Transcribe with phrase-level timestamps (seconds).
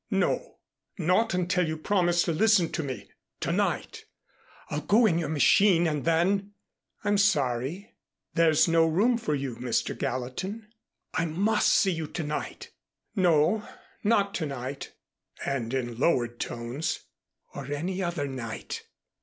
[0.09, 0.57] "No,
[0.97, 4.05] not until you promise to listen to me to night.
[4.71, 6.53] I'll go in your machine, and then"
[7.03, 7.93] "I'm sorry.
[8.33, 9.95] There's no room for you, Mr.
[9.95, 10.73] Gallatin."
[11.13, 12.71] "I must see you to night."
[13.15, 13.63] "No
[14.03, 14.91] not to night,"
[15.45, 17.01] and in lowered tones,
[17.53, 18.81] "or any other night."